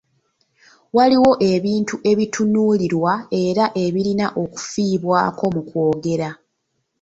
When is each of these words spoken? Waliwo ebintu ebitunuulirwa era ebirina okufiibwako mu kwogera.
Waliwo 0.97 1.31
ebintu 1.51 1.95
ebitunuulirwa 2.11 3.13
era 3.43 3.65
ebirina 3.83 4.25
okufiibwako 4.43 5.43
mu 5.55 5.61
kwogera. 5.69 6.29